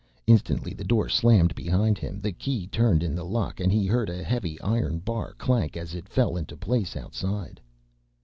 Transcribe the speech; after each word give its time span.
Instantly 0.25 0.73
the 0.73 0.83
door 0.83 1.07
slammed 1.07 1.53
behind 1.53 1.99
him, 1.99 2.19
the 2.21 2.31
key 2.31 2.65
turned 2.65 3.03
in 3.03 3.13
the 3.13 3.23
lock, 3.23 3.59
and 3.59 3.71
he 3.71 3.85
heard 3.85 4.09
a 4.09 4.23
heavy 4.23 4.59
iron 4.61 4.97
bar 4.97 5.33
clank 5.37 5.77
as 5.77 5.93
it 5.93 6.09
fell 6.09 6.37
into 6.37 6.57
place 6.57 6.97
outside. 6.97 7.61